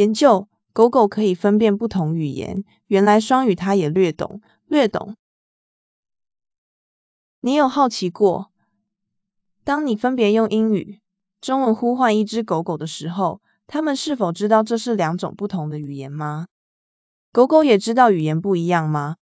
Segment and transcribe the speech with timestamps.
[0.00, 5.14] 研究狗狗可以分辨不同语言，原来双语它也略懂，略懂。
[7.42, 8.50] 你有好奇过，
[9.62, 11.00] 当你分别用英语、
[11.42, 16.46] 中文呼唤一只狗狗的时候，它们是否知道这是两种不同的语言吗？
[17.30, 19.16] 狗狗也知道语言不一样吗？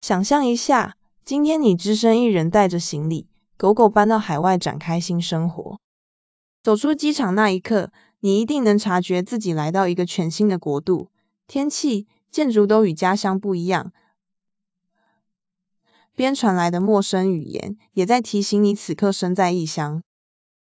[0.00, 0.96] 想象一下，
[1.26, 3.28] 今天你只身一人带着行李，
[3.58, 5.78] 狗狗搬到海外展开新生活。
[6.62, 7.92] 走出机场那一刻。
[8.20, 11.08] 你一定能察觉自己来到一个全新的国度，
[11.46, 13.92] 天气、建筑都与家乡不一样。
[16.14, 20.02] 边传来的陌生语言也在提醒你此刻身在异乡。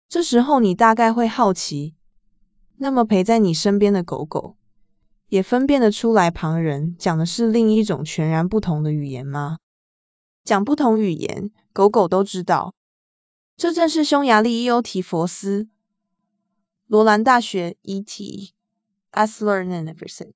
[0.08, 1.96] 这时候你大概会好奇，
[2.78, 4.56] 那么陪在你身边的狗狗
[5.28, 9.58] 也分辨得出来旁人讲的是另一种全然不同的语言吗？
[10.44, 12.76] 讲不同语言，狗狗都知道。
[13.58, 15.68] 这正是匈牙利伊欧提佛斯。
[16.92, 18.52] 罗兰大学 （E.T.
[19.14, 20.34] Asler University）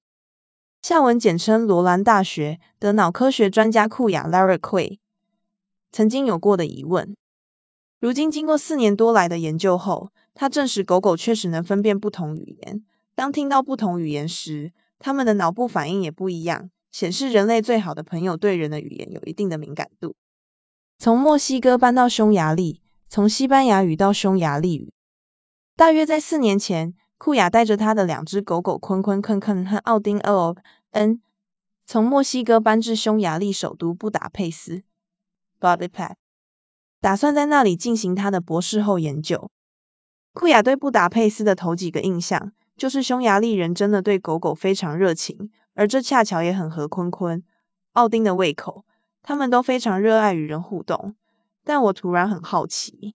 [0.82, 5.00] 下文简称罗兰大学的脑科学专家库亚 （Lara Quay）
[5.92, 7.18] 曾经有过的疑问。
[8.00, 12.86] 如今经过四年多来的研究后，他证实狗狗确实能分辨不同语言。
[13.16, 20.16] 当听到不同语言时，它们的脑部反应也不一样，显示人类最好的朋友对人的语言有一定的敏感度。
[21.00, 24.94] 从墨西哥搬到匈牙利，从西班牙语到匈牙利语。
[25.78, 30.56] 大约在四年前，库雅带着他的两只狗狗坤坤、肯肯和奥丁 （O
[30.92, 31.22] N）
[31.86, 34.84] 从墨西哥搬至匈牙利首都布达佩斯
[35.60, 36.14] （Budapest），
[37.02, 39.52] 打算在那里进行他的博士后研究。
[40.32, 47.44] 库雅对布达佩斯的头几个印象，就是匈牙利人真的对狗狗非常热情，而这恰巧也很合坤坤、
[47.92, 48.86] 奥丁的胃口，
[49.22, 51.18] 他们都非常热爱与人互动。
[51.66, 53.14] 但我突然很好奇，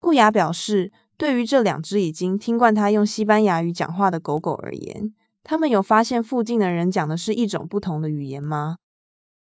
[0.00, 0.90] 库雅表示。
[1.18, 8.76] 对于这两只已经听惯他用西班牙语讲话的狗狗而言，他们有发现附近的人讲的是一种不同的语言吗？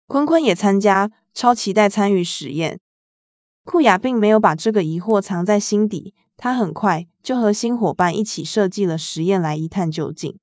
[0.08, 2.82] 坤坤也参加，超期待参与实验。
[3.64, 10.38] 库雅并没有把这个疑惑藏在心底，他很快就和新伙伴一起设计了实验来一探究竟。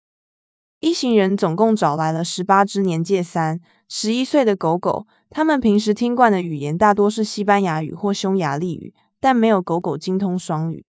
[0.81, 10.87] 一行人总共找来了十八只年届三、十一岁的狗狗，他们平时听惯的语言大多是西班牙语或匈牙利语，但没有狗狗精通双语。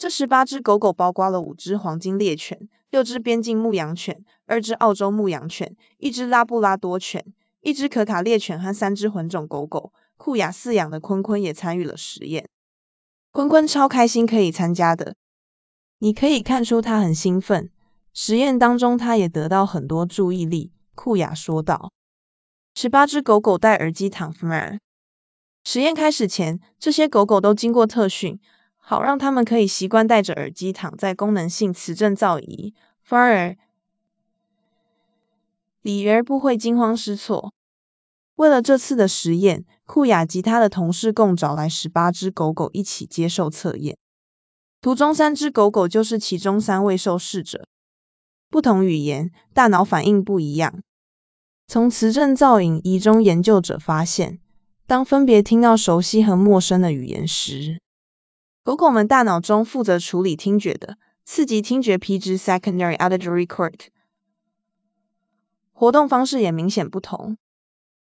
[0.00, 9.92] 这十八只狗狗包括了五只黄金猎犬、六只边境牧羊犬、二只澳洲牧羊犬、一只拉布拉多犬、一只可卡猎犬和三只混种狗狗。
[10.16, 12.48] 库雅饲养的坤坤也参与了实验。
[13.30, 15.16] 坤坤超开心可以参加的，
[15.98, 17.68] 你可以看出他很兴奋。
[18.14, 20.72] 实验当中，他也得到很多注意力。
[20.94, 21.92] 库雅说道。
[22.74, 24.34] 十八只狗狗戴耳机躺。
[25.62, 28.40] 实验开始前，这些狗狗都经过特训。
[28.80, 33.56] 好让他们可以习惯戴着耳机躺在功能性磁振造仪，反而
[35.80, 37.52] 李儿不会惊慌失措。
[38.34, 43.96] 为了这次的实验，库雅及他的同事共找来十八只狗狗一起接受测验。
[44.80, 47.66] 图中三只狗狗就是其中三位受试者，
[48.48, 50.82] 不同语言，大脑反应不一样。
[51.66, 54.40] 从磁振造影仪中，研究者发现，
[54.86, 57.78] 当分别听到熟悉和陌生的语言时，
[58.62, 63.86] 狗狗们大脑中负责处理听觉的刺激听觉皮质 （secondary auditory cortex）
[65.72, 67.38] 活动方式也明显不同。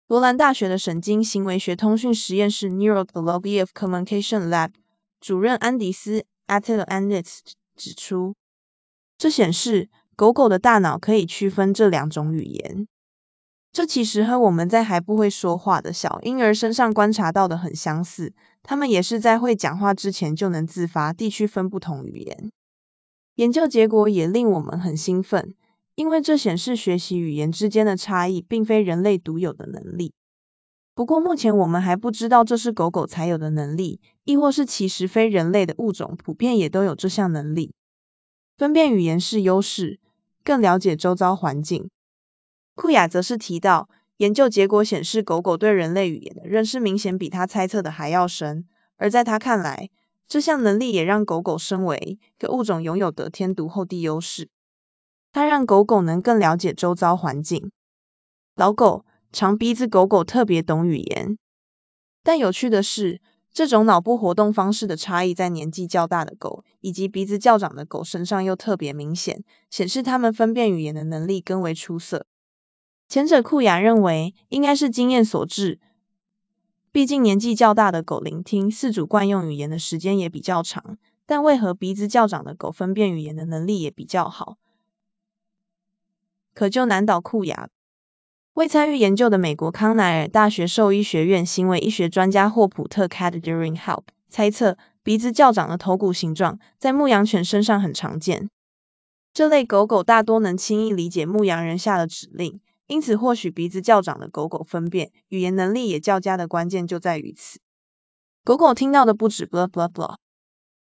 [0.07, 4.71] 罗兰大学的神经行为学通讯实验室 （Neurobiology of Communication Lab）
[5.21, 7.43] 主任安迪斯 a t i l a n d i s
[7.75, 8.37] 指出，
[9.19, 12.87] 这显示狗狗的大脑可以区分这两种语言。
[13.77, 18.33] 这其实和我们在还不会说话的小婴儿身上观察到的很相似。
[18.63, 22.51] 他们也是在会讲话之前就能自发地区分不同语言。
[23.35, 25.55] 研究结果也令我们很兴奋，
[25.95, 30.15] 因为这显示学习语言之间的差异并非人类独有的能力。
[30.95, 37.75] 不过目前我们还不知道这是狗狗才有的能力，亦或是其实非人类的物种普遍也都有这项能力。
[38.57, 40.01] 分辨语言是优势，
[40.43, 41.91] 更了解周遭环境。
[42.77, 43.89] 库雅则是提到。
[44.19, 48.67] 研究结果显示，狗狗对人类语言的认识明显比他猜测的还要深。
[48.97, 49.91] 而在他看来，
[50.28, 54.49] 这项能力也让狗狗身为一个物种拥有得天独厚的优势。
[55.33, 57.73] 它让狗狗能更了解周遭环境。
[58.55, 61.37] 老狗、长鼻子狗狗特别懂语言，
[62.22, 63.21] 但有趣的是，
[63.53, 72.25] 这种脑部活动方式的差异在年纪较大的狗以及鼻子较长的狗身上又特别明显，显示它们分辨语言的能力更为出色。
[73.09, 75.79] 前者库雅认为应该是经验所致，
[76.93, 80.99] 毕竟年纪较大的狗聆听四主惯用语言的时间也比较长。
[81.29, 84.59] 但为何鼻子较长的狗分辨语言的能力也比较好？
[86.55, 87.69] 可就难倒库雅。
[88.55, 98.49] 未参与研究的美国康奈尔大学兽医学院行为医学专家霍普特 c a t d u r i n g Help 猜测，鼻子较长的头骨形状在牧羊犬身上很常见。
[99.35, 107.60] 这类狗狗大多能轻易理解牧羊人下的指令，因此或许鼻子较长的狗狗分辨语言能力也较佳的关键就在于此。
[108.44, 110.16] 狗狗听到的不止 blah blah blah，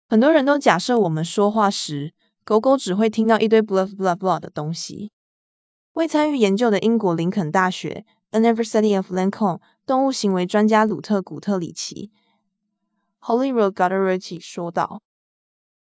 [0.10, 2.14] 很多人都假设我们说话时，
[2.44, 5.12] 狗狗只会听到一堆 blah blah blah 的东西。
[5.94, 12.12] 未参与研究的英国林肯大学 University of Lincoln 动物行为专家鲁特古特里奇
[13.22, 15.02] Holy Road g a t t e r i t y 说道：“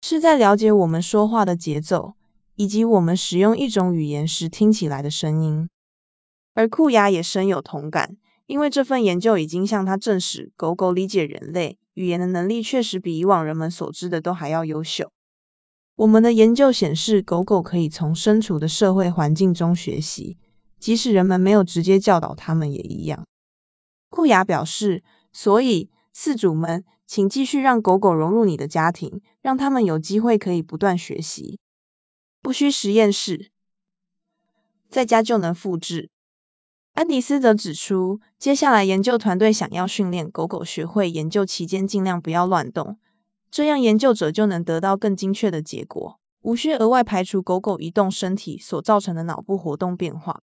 [0.03, 2.15] 是在了解我们说话的节奏。”
[2.61, 5.71] 以及我们使用一种语言时听起来的声音，
[6.61, 15.11] 而库雅也深有同感，因为这份研究已经向他证实，狗狗理解人类语言的能力确实比以往人们所知的都还要优秀。
[15.97, 20.37] 我们的研究显示，狗狗可以从身处的社会环境中学习，
[20.79, 23.27] 即使人们没有直接教导它们也一样。
[24.11, 25.03] 库雅表示，
[25.33, 31.59] 所以饲主们，请继续让狗狗融入你的家庭，让它们有机会可以不断学习。
[32.43, 33.51] 不需实验室，
[34.91, 36.11] 在家就能复制。
[37.01, 42.99] 安迪斯则指出，接下来研究团队想要训练狗狗学会研究期间尽量不要乱动，
[43.51, 50.43] 这样研究者就能得到更精确的结果，无需额外排除狗狗移动身体所造成的脑部活动变化。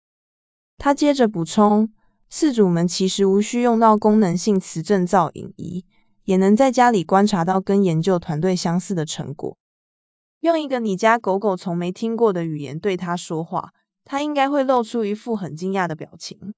[0.77, 1.91] 他接着补充，
[2.31, 5.85] 饲主们其实无需用到功能性磁振造影仪，
[6.23, 9.57] 也能在家里观察到跟研究团队相似的成果。
[10.39, 13.73] 用一个你家狗狗从没听过的语言对它说话，
[14.05, 16.53] 他应该会露出一副很惊讶的表情。